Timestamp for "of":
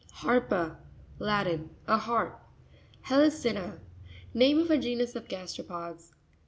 4.57-4.71, 5.15-5.27